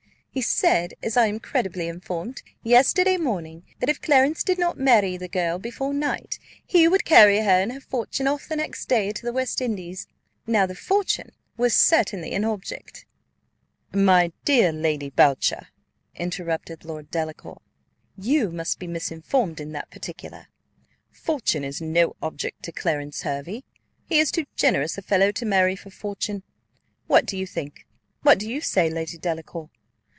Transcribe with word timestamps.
He 0.33 0.41
said, 0.41 0.93
as 1.03 1.17
I 1.17 1.27
am 1.27 1.41
credibly 1.41 1.89
informed, 1.89 2.41
yesterday 2.63 3.17
morning, 3.17 3.63
that 3.81 3.89
if 3.89 3.99
Clarence 3.99 4.45
did 4.45 4.57
not 4.57 4.77
marry 4.77 5.17
the 5.17 5.27
girl 5.27 5.59
before 5.59 5.93
night, 5.93 6.39
he 6.65 6.87
would 6.87 7.03
carry 7.03 7.41
her 7.41 7.49
and 7.51 7.73
her 7.73 7.81
fortune 7.81 8.27
off 8.29 8.47
the 8.47 8.55
next 8.55 8.85
day 8.85 9.11
to 9.11 9.21
the 9.25 9.33
West 9.33 9.59
Indies. 9.59 10.07
Now 10.47 10.65
the 10.65 10.73
fortune 10.73 11.31
was 11.57 11.75
certainly 11.75 12.33
an 12.33 12.45
object." 12.45 13.05
"My 13.91 14.31
dear 14.45 14.71
Lady 14.71 15.09
Boucher," 15.09 15.67
interrupted 16.15 16.85
Lord 16.85 17.11
Delacour, 17.11 17.61
"you 18.17 18.51
must 18.53 18.79
be 18.79 18.87
misinformed 18.87 19.59
in 19.59 19.73
that 19.73 19.91
particular: 19.91 20.47
fortune 21.11 21.65
is 21.65 21.81
no 21.81 22.15
object 22.21 22.63
to 22.63 22.71
Clarence 22.71 23.23
Hervey; 23.23 23.65
he 24.05 24.17
is 24.17 24.31
too 24.31 24.45
generous 24.55 24.97
a 24.97 25.01
fellow 25.01 25.33
to 25.33 25.45
marry 25.45 25.75
for 25.75 25.89
fortune. 25.89 26.43
What 27.07 27.25
do 27.25 27.35
you 27.37 27.45
think 27.45 27.85
what 28.21 28.39
do 28.39 28.49
you 28.49 28.61
say, 28.61 28.89
Lady 28.89 29.17
Delacour?" 29.17 29.69